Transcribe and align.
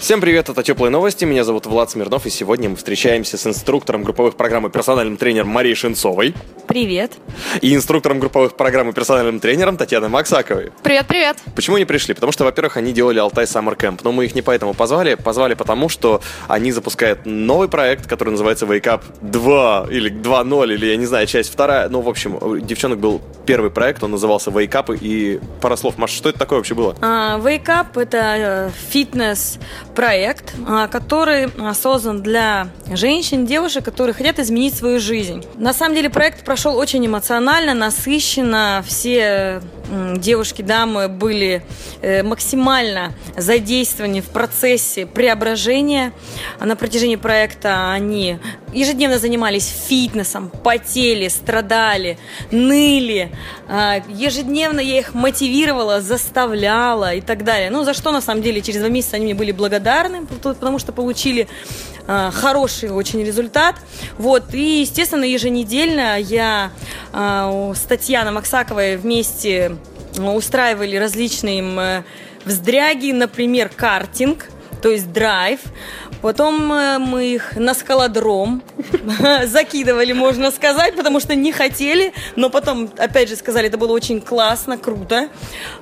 Всем 0.00 0.20
привет, 0.20 0.48
это 0.48 0.62
Теплые 0.62 0.90
новости, 0.90 1.24
меня 1.24 1.42
зовут 1.42 1.66
Влад 1.66 1.90
Смирнов, 1.90 2.24
и 2.24 2.30
сегодня 2.30 2.68
мы 2.68 2.76
встречаемся 2.76 3.36
с 3.36 3.44
инструктором 3.48 4.04
групповых 4.04 4.36
программ 4.36 4.64
и 4.66 4.70
персональным 4.70 5.16
тренером 5.16 5.48
Марией 5.48 5.74
Шинцовой 5.74 6.34
Привет. 6.68 7.12
и 7.62 7.74
инструктором 7.74 8.20
групповых 8.20 8.54
программ 8.56 8.90
и 8.90 8.92
персональным 8.92 9.40
тренером 9.40 9.76
Татьяной 9.76 10.08
Максаковой. 10.08 10.70
Привет, 10.84 11.06
привет. 11.08 11.38
Почему 11.56 11.76
они 11.76 11.84
пришли? 11.84 12.14
Потому 12.14 12.30
что, 12.30 12.44
во-первых, 12.44 12.76
они 12.76 12.92
делали 12.92 13.18
Алтай 13.18 13.46
Summer 13.46 13.76
Camp, 13.76 14.00
но 14.04 14.12
мы 14.12 14.26
их 14.26 14.36
не 14.36 14.42
поэтому 14.42 14.72
позвали, 14.72 15.14
позвали 15.16 15.54
потому, 15.54 15.88
что 15.88 16.20
они 16.46 16.70
запускают 16.70 17.26
новый 17.26 17.68
проект, 17.68 18.06
который 18.06 18.30
называется 18.30 18.66
Wake 18.66 18.84
Up 18.84 19.02
2, 19.22 19.88
или 19.90 20.12
2.0, 20.12 20.74
или 20.74 20.86
я 20.86 20.96
не 20.96 21.06
знаю, 21.06 21.26
часть 21.26 21.50
вторая. 21.52 21.88
Ну, 21.88 22.02
в 22.02 22.08
общем, 22.08 22.38
у 22.40 22.58
девчонок 22.58 23.00
был 23.00 23.20
первый 23.46 23.70
проект, 23.70 24.04
он 24.04 24.12
назывался 24.12 24.50
Wake 24.50 24.70
Up, 24.70 24.96
и 24.96 25.40
пара 25.60 25.74
слов. 25.74 25.98
Маша, 25.98 26.14
что 26.14 26.28
это 26.28 26.38
такое 26.38 26.58
вообще 26.58 26.74
было? 26.74 26.94
А, 27.00 27.38
Wake 27.40 27.66
Up– 27.66 27.86
это 28.00 28.70
э, 28.70 28.70
фитнес-проект, 29.88 30.54
а, 30.66 30.88
который 30.88 31.48
а, 31.58 31.74
создан 31.74 32.22
для 32.22 32.68
женщин, 32.92 33.46
девушек, 33.46 33.84
которые 33.84 34.14
хотят 34.14 34.38
изменить 34.38 34.74
свою 34.74 35.00
жизнь. 35.00 35.44
На 35.56 35.72
самом 35.72 35.94
деле 35.94 36.10
проект 36.10 36.44
прошел 36.44 36.76
очень 36.76 37.04
эмоционально, 37.06 37.74
насыщенно. 37.74 38.84
Все 38.86 39.60
девушки, 40.16 40.62
дамы 40.62 41.08
были 41.08 41.62
э, 42.02 42.22
максимально 42.22 43.14
задействованы 43.36 44.20
в 44.20 44.26
процессе 44.28 45.06
преображения. 45.06 46.12
На 46.60 46.76
протяжении 46.76 47.16
проекта 47.16 47.92
они 47.92 48.38
ежедневно 48.72 49.18
занимались 49.18 49.66
фитнесом, 49.88 50.50
потели, 50.50 51.28
страдали, 51.28 52.18
ныли. 52.50 53.32
А, 53.68 54.02
Ежедневно 54.08 54.80
я 54.80 54.98
их 54.98 55.14
мотивировала, 55.14 56.00
заставляла 56.00 57.14
и 57.14 57.20
так 57.20 57.44
далее. 57.44 57.70
Ну, 57.70 57.84
за 57.84 57.94
что, 57.94 58.12
на 58.12 58.20
самом 58.20 58.42
деле, 58.42 58.60
через 58.60 58.80
два 58.80 58.88
месяца 58.88 59.16
они 59.16 59.26
мне 59.26 59.34
были 59.34 59.52
благодарны, 59.52 60.26
пот- 60.26 60.54
потому 60.54 60.78
что 60.78 60.92
получили 60.92 61.48
а, 62.08 62.30
хороший 62.32 62.90
очень 62.90 63.22
результат. 63.22 63.76
Вот. 64.16 64.52
И, 64.54 64.80
естественно, 64.80 65.24
еженедельно 65.24 66.18
я 66.18 66.72
у- 67.12 67.74
с 67.74 67.80
Татьяной 67.82 68.32
Максаковой 68.32 68.96
вместе 68.96 69.76
а, 70.18 70.32
устраивали 70.34 70.96
различные 70.96 71.62
э, 71.62 72.02
вздряги, 72.44 73.12
например, 73.12 73.68
картинг, 73.68 74.46
то 74.82 74.90
есть 74.90 75.12
драйв. 75.12 75.60
Потом 76.20 76.72
э, 76.72 76.98
мы 76.98 77.26
их 77.34 77.56
на 77.56 77.74
скалодром 77.74 78.62
закидывали, 79.44 80.12
можно 80.12 80.50
сказать, 80.50 80.96
потому 80.96 81.20
что 81.20 81.34
не 81.36 81.52
хотели, 81.52 82.12
но 82.34 82.50
потом, 82.50 82.90
опять 82.98 83.28
же, 83.28 83.36
сказали, 83.36 83.68
это 83.68 83.78
было 83.78 83.92
очень 83.92 84.20
классно, 84.20 84.78
круто. 84.78 85.28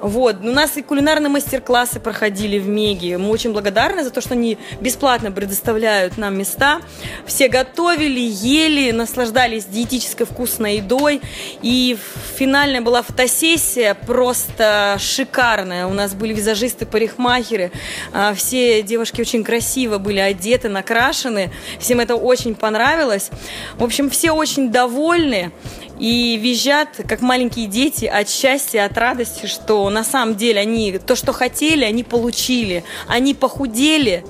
Вот. 0.00 0.36
У 0.42 0.50
нас 0.50 0.77
и 0.77 0.83
кулинарные 0.83 1.30
мастер-классы 1.30 2.00
проходили 2.00 2.58
в 2.58 2.69
Меге. 2.69 3.16
Мы 3.16 3.30
очень 3.30 3.53
благодарны 3.53 4.05
за 4.05 4.11
то, 4.11 4.20
что 4.20 4.34
они 4.34 4.58
бесплатно 4.80 5.33
предоставляют 5.33 6.19
нам 6.19 6.36
места. 6.36 6.81
Все 7.27 7.48
готовили, 7.48 8.20
ели, 8.20 8.91
наслаждались 8.91 9.64
диетической 9.64 10.27
вкусной 10.27 10.77
едой. 10.77 11.22
И 11.62 11.97
финальная 12.36 12.83
была 12.83 13.03
фотосессия 13.03 13.94
просто 13.94 14.97
шикарная. 15.00 15.86
У 15.86 15.94
нас 15.94 16.12
были 16.12 16.34
визажисты, 16.34 16.84
парикмахеры. 16.84 17.72
А, 18.12 18.34
Все 18.34 18.83
девушки 18.86 19.20
очень 19.20 19.44
красиво 19.44 19.98
были 19.98 20.18
одеты, 20.18 20.68
накрашены. 20.68 21.50
Всем 21.78 22.00
это 22.00 22.16
очень 22.16 22.54
понравилось. 22.54 23.30
В 23.76 23.84
общем, 23.84 24.08
все 24.08 24.32
очень 24.32 24.70
довольны 24.70 25.52
и 25.98 26.36
визжат, 26.36 26.88
как 27.09 27.20
маленькие 27.22 27.66
дети, 27.66 28.04
от 28.04 28.28
счастья, 28.28 28.84
от 28.84 28.97
радости, 28.98 29.47
что 29.47 29.88
на 29.91 30.04
самом 30.04 30.37
деле 30.37 30.60
они 30.60 30.98
то, 30.98 31.16
что 31.16 31.32
хотели, 31.32 31.84
они 31.84 32.04
получили. 32.04 32.84
Они 33.06 33.34
похудели, 33.34 34.25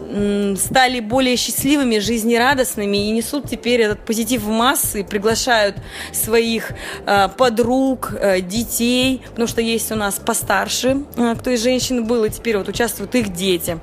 стали 0.57 1.01
более 1.01 1.37
счастливыми, 1.37 1.99
жизнерадостными 1.99 3.09
и 3.09 3.11
несут 3.11 3.49
теперь 3.51 3.81
этот 3.81 4.05
позитив 4.05 4.43
в 4.43 4.49
массы, 4.49 5.05
приглашают 5.05 5.77
своих 6.13 6.71
э, 7.07 7.29
подруг, 7.37 8.13
э, 8.13 8.41
детей, 8.41 9.23
потому 9.31 9.49
что 9.49 9.61
есть 9.61 9.91
у 9.91 9.97
нас 9.97 10.15
постарше, 10.15 11.03
э, 11.17 11.35
кто 11.39 11.51
из 11.51 11.63
женщин 11.63 12.05
был, 12.05 12.25
и 12.25 12.31
теперь 12.31 12.59
вот 12.59 12.69
участвуют 12.69 13.15
их 13.15 13.33
дети. 13.33 13.79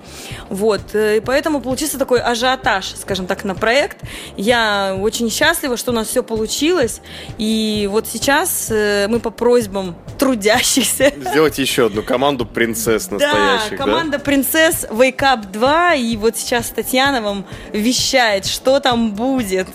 Вот, 0.49 0.81
и 0.95 1.21
поэтому 1.25 1.59
получился 1.59 1.97
такой 1.97 2.21
ажиотаж, 2.21 2.93
скажем 2.95 3.27
так, 3.27 3.43
на 3.43 3.55
проект. 3.55 3.97
Я 4.37 4.97
очень 4.99 5.29
счастлива, 5.29 5.77
что 5.77 5.91
у 5.91 5.95
нас 5.95 6.07
все 6.07 6.23
получилось, 6.23 7.01
и 7.37 7.72
вот 7.87 8.07
сейчас 8.07 8.69
э, 8.71 9.07
мы 9.09 9.19
по 9.19 9.29
просьбам 9.29 9.95
трудящихся 10.17 11.11
Сделайте 11.17 11.61
еще 11.61 11.87
одну 11.87 12.01
команду 12.01 12.45
принцесс 12.45 13.09
настоящих, 13.11 13.71
да, 13.71 13.77
команда 13.77 14.19
принцесс 14.19 14.85
Wake 14.89 15.17
Up 15.17 15.51
2, 15.51 15.95
и 15.95 16.17
вот 16.17 16.37
сейчас 16.37 16.69
Татьяна 16.69 17.21
вам 17.21 17.45
вещает, 17.71 18.45
что 18.45 18.79
там 18.79 19.13
будет. 19.13 19.67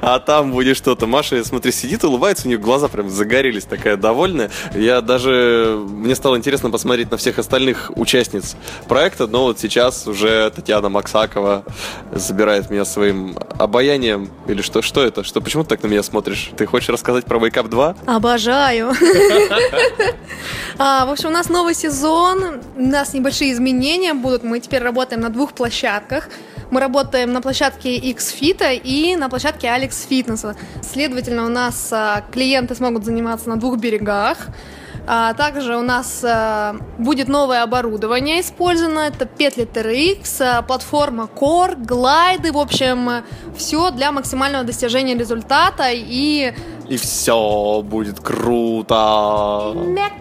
А 0.00 0.18
там 0.18 0.52
будет 0.52 0.76
что-то. 0.76 1.06
Маша, 1.06 1.42
смотри, 1.44 1.72
сидит, 1.72 2.04
улыбается, 2.04 2.46
у 2.46 2.48
нее 2.48 2.58
глаза 2.58 2.88
прям 2.88 3.10
загорелись, 3.10 3.64
такая 3.64 3.96
довольная. 3.96 4.50
Я 4.74 5.00
даже... 5.00 5.78
Мне 5.88 6.14
стало 6.14 6.36
интересно 6.36 6.70
посмотреть 6.70 7.10
на 7.10 7.16
всех 7.16 7.38
остальных 7.38 7.90
участниц 7.96 8.56
проекта, 8.88 9.26
но 9.26 9.44
вот 9.44 9.58
сейчас 9.58 10.06
уже 10.06 10.50
Татьяна 10.50 10.88
Максакова 10.88 11.64
забирает 12.12 12.70
меня 12.70 12.84
своим 12.84 13.36
обаянием. 13.58 14.30
Или 14.46 14.62
что? 14.62 14.82
Что 14.82 15.02
это? 15.02 15.24
Что? 15.24 15.40
Почему 15.40 15.62
ты 15.62 15.70
так 15.70 15.82
на 15.82 15.88
меня 15.88 16.02
смотришь? 16.02 16.50
Ты 16.56 16.66
хочешь 16.66 16.88
рассказать 16.88 17.24
про 17.24 17.37
Wake 17.38 17.54
Up 17.54 17.68
2? 17.68 17.94
Обожаю. 18.06 18.92
А, 20.80 21.06
В 21.06 21.10
общем, 21.10 21.30
у 21.30 21.32
нас 21.32 21.48
новый 21.48 21.74
сезон, 21.74 22.60
у 22.76 22.80
нас 22.80 23.12
небольшие 23.12 23.52
изменения 23.52 24.14
будут. 24.14 24.44
Мы 24.44 24.60
теперь 24.60 24.80
работаем 24.80 25.22
на 25.22 25.28
двух 25.28 25.52
площадках. 25.52 26.28
Мы 26.70 26.78
работаем 26.78 27.32
на 27.32 27.40
площадке 27.40 27.96
X-Fit 27.96 28.80
и 28.84 29.16
на 29.16 29.28
площадке 29.28 29.66
Alex 29.66 30.06
Fitness. 30.08 30.56
Следовательно, 30.82 31.46
у 31.46 31.48
нас 31.48 31.88
а, 31.92 32.22
клиенты 32.30 32.76
смогут 32.76 33.04
заниматься 33.04 33.48
на 33.48 33.56
двух 33.56 33.78
берегах. 33.78 34.36
А 35.10 35.32
также 35.32 35.74
у 35.78 35.80
нас 35.80 36.22
будет 36.98 37.28
новое 37.28 37.62
оборудование 37.62 38.42
использовано. 38.42 39.00
Это 39.00 39.24
петли 39.24 39.64
TRX, 39.64 40.66
платформа 40.66 41.30
Core, 41.34 41.82
глайды. 41.82 42.52
В 42.52 42.58
общем, 42.58 43.24
все 43.56 43.90
для 43.90 44.12
максимального 44.12 44.64
достижения 44.64 45.16
результата 45.16 45.88
и 45.90 46.52
И 46.88 46.96
все 46.96 47.82
будет 47.84 48.18
круто. 48.20 49.72
мяк. 49.74 50.12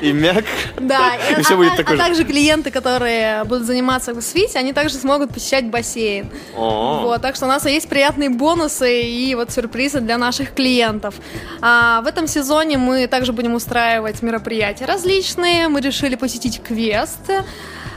И 0.00 0.12
мяк. 0.12 0.44
Да, 0.80 1.12
И 1.30 1.34
а, 1.34 1.42
все 1.42 1.54
а 1.54 1.56
будет 1.58 1.70
та- 1.72 1.76
такое 1.76 1.94
а 1.94 1.98
же. 1.98 2.04
также 2.06 2.24
клиенты, 2.24 2.70
которые 2.70 3.44
будут 3.44 3.66
заниматься 3.66 4.14
в 4.14 4.22
свите, 4.22 4.58
они 4.58 4.72
также 4.72 4.94
смогут 4.96 5.34
посещать 5.34 5.66
бассейн. 5.66 6.30
О. 6.56 7.02
Вот, 7.04 7.20
так 7.20 7.36
что 7.36 7.44
у 7.44 7.48
нас 7.48 7.66
есть 7.66 7.88
приятные 7.88 8.30
бонусы 8.30 9.02
и 9.02 9.34
вот 9.34 9.50
сюрпризы 9.52 10.00
для 10.00 10.16
наших 10.16 10.54
клиентов. 10.54 11.14
А 11.60 12.00
в 12.00 12.06
этом 12.06 12.26
сезоне 12.28 12.78
мы 12.78 13.06
также 13.06 13.32
будем 13.34 13.54
устраивать 13.54 14.22
мероприятия 14.22 14.86
различные. 14.86 15.68
Мы 15.68 15.82
решили 15.82 16.14
посетить 16.14 16.62
квест. 16.62 17.20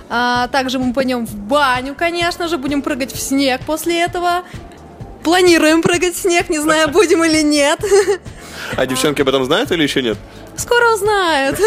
А, 0.09 0.47
также 0.49 0.79
мы 0.79 0.93
пойдем 0.93 1.25
в 1.25 1.35
баню, 1.35 1.93
конечно 1.93 2.47
же, 2.47 2.57
будем 2.57 2.81
прыгать 2.81 3.13
в 3.13 3.19
снег 3.19 3.61
после 3.65 4.01
этого. 4.01 4.43
Планируем 5.27 5.81
прыгать 5.81 6.15
в 6.15 6.21
снег, 6.21 6.47
не 6.47 6.57
знаю, 6.57 6.87
будем 6.87 7.21
или 7.21 7.41
нет. 7.41 7.81
А 8.77 8.85
девчонки 8.85 9.21
об 9.21 9.27
этом 9.27 9.43
знают 9.43 9.69
или 9.73 9.83
еще 9.83 10.01
нет? 10.01 10.17
Скоро 10.55 10.93
узнают. 10.93 11.59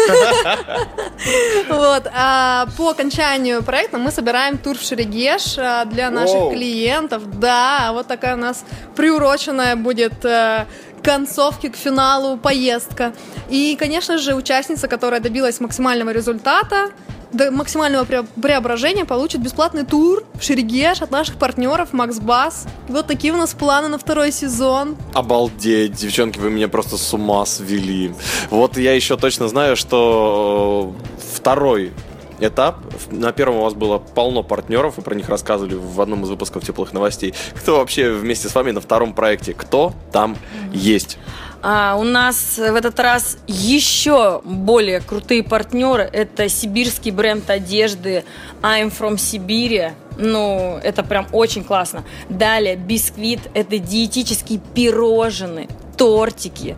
Вот. 1.69 2.07
а 2.11 2.65
По 2.75 2.89
окончанию 2.89 3.61
проекта 3.61 3.99
мы 3.99 4.09
собираем 4.09 4.57
тур 4.57 4.79
в 4.79 4.81
Шерегеш 4.81 5.59
а, 5.59 5.85
для 5.85 6.09
наших 6.09 6.53
клиентов. 6.53 7.39
Да, 7.39 7.91
вот 7.93 8.07
такая 8.07 8.33
у 8.33 8.39
нас 8.39 8.65
приуроченная 8.95 9.75
будет 9.75 10.25
э, 10.25 10.65
к 10.99 11.05
концовке, 11.05 11.69
к 11.69 11.75
финалу 11.75 12.37
поездка. 12.37 13.13
И, 13.51 13.75
конечно 13.79 14.17
же, 14.17 14.33
участница, 14.33 14.87
которая 14.87 15.19
добилась 15.19 15.59
максимального 15.59 16.09
результата, 16.09 16.89
до 17.33 17.51
максимального 17.51 18.03
пре- 18.03 18.27
преображения 18.41 19.05
получит 19.05 19.41
бесплатный 19.41 19.85
тур 19.85 20.23
в 20.33 20.43
Шерегеш 20.43 21.01
от 21.01 21.11
наших 21.11 21.37
партнеров 21.37 21.93
Макс 21.93 22.19
Бас. 22.19 22.67
Вот 22.87 23.07
такие 23.07 23.33
у 23.33 23.37
нас 23.37 23.53
планы 23.53 23.87
на 23.87 23.97
второй 23.97 24.31
сезон. 24.31 24.95
Обалдеть, 25.13 25.93
девчонки, 25.93 26.39
вы 26.39 26.49
меня 26.49 26.67
просто 26.67 26.97
с 26.97 27.13
ума 27.13 27.45
свели. 27.45 28.13
Вот 28.49 28.77
я 28.77 28.93
еще 28.93 29.17
точно 29.17 29.47
знаю, 29.47 29.75
что 29.75 30.93
э, 31.17 31.21
второй 31.35 31.91
этап. 32.39 32.77
На 33.11 33.31
первом 33.31 33.57
у 33.57 33.61
вас 33.63 33.73
было 33.73 33.97
полно 33.99 34.43
партнеров, 34.43 34.97
вы 34.97 35.03
про 35.03 35.15
них 35.15 35.29
рассказывали 35.29 35.75
в 35.75 36.01
одном 36.01 36.23
из 36.23 36.29
выпусков 36.29 36.65
теплых 36.65 36.91
новостей. 36.91 37.33
Кто 37.55 37.77
вообще 37.77 38.11
вместе 38.11 38.49
с 38.49 38.55
вами 38.55 38.71
на 38.71 38.81
втором 38.81 39.13
проекте? 39.13 39.53
Кто 39.53 39.93
там 40.11 40.35
есть? 40.73 41.17
А 41.63 41.95
у 41.95 42.03
нас 42.03 42.57
в 42.57 42.75
этот 42.75 42.99
раз 42.99 43.37
еще 43.47 44.41
более 44.43 44.99
крутые 44.99 45.43
партнеры. 45.43 46.09
Это 46.11 46.49
сибирский 46.49 47.11
бренд 47.11 47.49
одежды 47.49 48.23
I'm 48.63 48.91
from 48.91 49.17
Сибири. 49.17 49.91
Ну, 50.17 50.79
это 50.83 51.03
прям 51.03 51.27
очень 51.31 51.63
классно. 51.63 52.03
Далее, 52.29 52.75
бисквит– 52.75 53.41
это 53.53 53.77
диетические 53.77 54.59
пирожные, 54.73 55.67
тортики. 55.97 56.77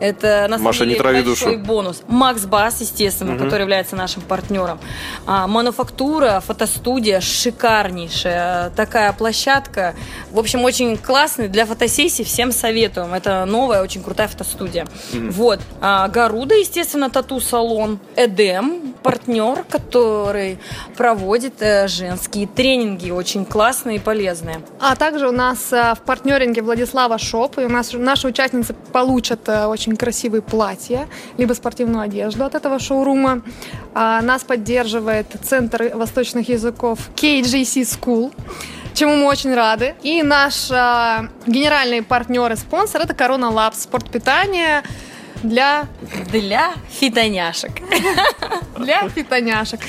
Это 0.00 0.46
на 0.48 0.56
самом 0.56 0.64
Маша, 0.64 0.84
не 0.84 0.90
деле 0.90 1.00
трави 1.02 1.22
большой 1.22 1.56
душу. 1.56 1.64
бонус. 1.66 2.02
Макс 2.08 2.42
Бас, 2.46 2.80
естественно, 2.80 3.32
Мгм. 3.32 3.44
который 3.44 3.60
является 3.62 3.96
нашим 3.96 4.22
партнером. 4.22 4.78
А, 5.26 5.46
мануфактура, 5.46 6.42
фотостудия 6.44 7.20
шикарнейшая. 7.20 8.70
Такая 8.70 9.12
площадка. 9.12 9.94
В 10.30 10.38
общем, 10.38 10.64
очень 10.64 10.96
классный 10.96 11.48
для 11.48 11.66
фотосессий. 11.66 12.24
Всем 12.24 12.52
советуем. 12.52 13.14
Это 13.14 13.44
новая, 13.44 13.82
очень 13.82 14.02
крутая 14.02 14.28
фотостудия. 14.28 14.86
Вот. 15.12 15.60
А, 15.80 16.08
Гаруда, 16.08 16.54
естественно, 16.54 17.10
тату-салон. 17.10 17.98
Эдем, 18.16 18.94
партнер, 19.02 19.64
который 19.68 20.58
проводит 20.96 21.54
э, 21.60 21.88
женские 21.88 22.46
тренинги. 22.46 23.10
Очень 23.10 23.44
классные 23.44 23.96
и 23.96 24.00
полезные. 24.00 24.60
А 24.80 24.96
также 24.96 25.28
у 25.28 25.32
нас 25.32 25.72
э, 25.72 25.94
в 25.94 26.00
партнеринге 26.00 26.62
Владислава 26.62 27.18
Shop, 27.18 27.58
и 27.58 27.62
у 27.64 27.68
нас 27.68 27.92
наши 27.92 28.28
участницы 28.28 28.74
получат 28.92 29.48
э, 29.48 29.66
очень 29.90 29.96
красивые 29.96 30.42
платья, 30.42 31.08
либо 31.38 31.54
спортивную 31.54 32.02
одежду 32.02 32.44
от 32.44 32.54
этого 32.54 32.78
шоурума. 32.78 33.42
А, 33.94 34.22
Нас 34.22 34.44
поддерживает 34.44 35.26
Центр 35.42 35.90
восточных 35.94 36.48
языков 36.48 36.98
KGC 37.16 37.82
School, 37.82 38.32
чему 38.94 39.16
мы 39.16 39.26
очень 39.26 39.54
рады. 39.54 39.94
И 40.02 40.22
наш 40.22 40.70
а, 40.70 41.28
генеральный 41.46 42.02
партнер 42.02 42.52
и 42.52 42.56
спонсор 42.56 43.02
это 43.02 43.14
Corona 43.14 43.50
Lab, 43.50 43.74
спортпитание 43.74 44.82
для, 45.42 45.86
Для 46.30 46.72
фитоняшек. 47.00 47.72
для 48.78 49.08
фитоняшек. 49.08 49.80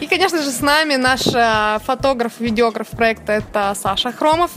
И, 0.00 0.06
конечно 0.06 0.42
же, 0.42 0.50
с 0.50 0.60
нами 0.60 0.96
наш 0.96 1.22
а, 1.34 1.78
фотограф, 1.86 2.32
видеограф 2.40 2.88
проекта 2.88 3.32
это 3.32 3.74
Саша 3.74 4.12
Хромов. 4.12 4.50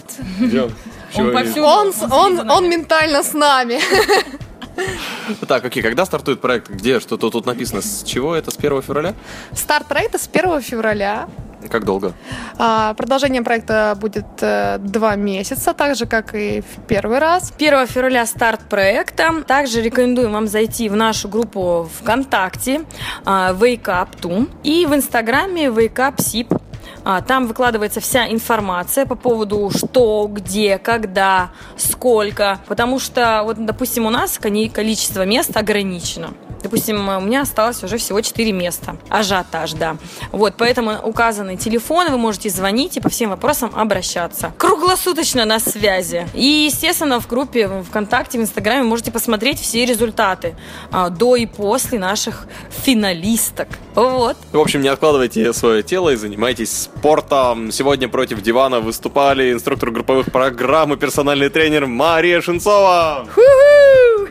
Он. 1.15 1.93
Он, 2.11 2.39
Он 2.39 2.51
он, 2.51 2.69
ментально 2.69 3.23
с 3.23 3.33
нами. 3.33 3.79
Так, 5.47 5.65
окей, 5.65 5.83
когда 5.83 6.05
стартует 6.05 6.41
проект? 6.41 6.69
Где? 6.69 6.99
Что-то 6.99 7.29
тут 7.29 7.45
написано? 7.45 7.81
С 7.81 8.03
чего 8.03 8.35
это? 8.35 8.51
С 8.51 8.57
1 8.57 8.81
февраля? 8.81 9.13
Старт 9.53 9.87
проекта 9.87 10.17
с 10.17 10.27
1 10.31 10.61
февраля. 10.61 11.27
Как 11.69 11.83
долго? 11.83 12.13
А, 12.57 12.93
Продолжение 12.93 13.41
проекта 13.41 13.97
будет 13.99 14.25
э, 14.41 14.77
два 14.79 15.15
месяца, 15.17 15.73
так 15.73 15.95
же, 15.95 16.05
как 16.05 16.33
и 16.33 16.61
в 16.61 16.87
первый 16.87 17.19
раз. 17.19 17.51
1 17.57 17.87
февраля 17.87 18.25
старт 18.25 18.61
проекта. 18.69 19.43
Также 19.45 19.81
рекомендуем 19.81 20.31
вам 20.31 20.47
зайти 20.47 20.87
в 20.87 20.95
нашу 20.95 21.27
группу 21.27 21.89
ВКонтакте 21.99 22.85
а, 23.25 23.53
Wake 23.53 23.83
Up 23.83 24.09
Too 24.21 24.49
и 24.63 24.85
в 24.85 24.95
Инстаграме 24.95 25.65
Wake 25.65 25.95
Up 25.95 26.15
Sip. 26.17 26.61
А, 27.03 27.21
Там 27.21 27.47
выкладывается 27.47 27.99
вся 27.99 28.31
информация 28.31 29.05
по 29.05 29.15
поводу 29.15 29.71
что, 29.75 30.27
где, 30.31 30.77
когда, 30.77 31.51
сколько. 31.77 32.59
Потому 32.67 32.99
что, 32.99 33.41
вот, 33.43 33.63
допустим, 33.65 34.05
у 34.05 34.09
нас 34.09 34.37
количество 34.39 35.25
мест 35.25 35.55
ограничено. 35.55 36.31
Допустим, 36.63 37.07
у 37.07 37.21
меня 37.21 37.41
осталось 37.41 37.83
уже 37.83 37.97
всего 37.97 38.21
4 38.21 38.51
места. 38.51 38.97
Ажиотаж, 39.09 39.73
да. 39.73 39.97
Вот, 40.31 40.55
поэтому 40.57 40.99
указаны 41.03 41.57
телефоны, 41.57 42.11
вы 42.11 42.17
можете 42.17 42.49
звонить 42.49 42.97
и 42.97 43.01
по 43.01 43.09
всем 43.09 43.29
вопросам 43.29 43.71
обращаться. 43.75 44.53
Круглосуточно 44.57 45.45
на 45.45 45.59
связи. 45.59 46.27
И, 46.33 46.69
естественно, 46.69 47.19
в 47.19 47.27
группе 47.27 47.69
ВКонтакте, 47.89 48.37
в 48.37 48.41
Инстаграме 48.41 48.83
можете 48.83 49.11
посмотреть 49.11 49.59
все 49.59 49.85
результаты 49.85 50.55
а, 50.91 51.09
до 51.09 51.35
и 51.35 51.45
после 51.45 51.99
наших 51.99 52.47
финалисток. 52.69 53.67
Вот. 53.95 54.37
В 54.51 54.59
общем, 54.59 54.81
не 54.81 54.87
откладывайте 54.87 55.51
свое 55.53 55.83
тело 55.83 56.09
и 56.09 56.15
занимайтесь 56.15 56.71
спортом. 56.71 57.71
Сегодня 57.71 58.07
против 58.07 58.41
дивана 58.41 58.79
выступали 58.79 59.51
инструктор 59.53 59.91
групповых 59.91 60.31
программ 60.31 60.93
и 60.93 60.97
персональный 60.97 61.49
тренер 61.49 61.85
Мария 61.85 62.41
Шинцова. 62.41 63.27
У 63.35 63.78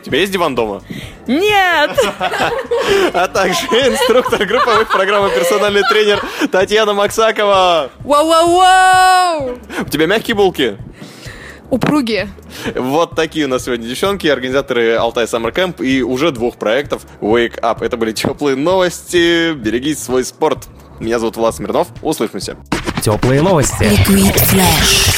тебя 0.08 0.20
есть 0.20 0.32
диван 0.32 0.54
дома? 0.54 0.82
Нет! 1.26 1.90
А 3.12 3.28
также 3.28 3.66
инструктор 3.66 4.46
групповых 4.46 4.88
программ 4.88 5.26
и 5.26 5.34
персональный 5.34 5.82
тренер 5.82 6.22
Татьяна 6.50 6.94
Максакова. 6.94 7.90
Вау-вау-вау! 8.00 9.58
У 9.80 9.88
тебя 9.88 10.06
мягкие 10.06 10.34
булки? 10.34 10.78
Упругие. 11.70 12.30
Вот 12.74 13.14
такие 13.14 13.44
у 13.44 13.48
нас 13.48 13.64
сегодня 13.64 13.86
девчонки, 13.86 14.26
организаторы 14.26 14.94
Алтай 14.94 15.26
Summer 15.26 15.52
Camp 15.52 15.84
и 15.84 16.02
уже 16.02 16.30
двух 16.30 16.56
проектов 16.56 17.02
Wake 17.20 17.60
Up. 17.60 17.84
Это 17.84 17.98
были 17.98 18.12
теплые 18.12 18.56
новости. 18.56 19.52
Берегите 19.52 20.00
свой 20.00 20.24
спорт. 20.24 20.66
Меня 20.98 21.18
зовут 21.18 21.36
Влад 21.36 21.54
Смирнов. 21.54 21.88
Услышимся. 22.00 22.56
Теплые 23.02 23.42
новости. 23.42 23.82
Liquid 23.82 24.34
Flash. 24.34 25.17